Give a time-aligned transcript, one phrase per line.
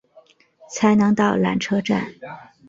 [0.67, 2.11] 才能到缆车站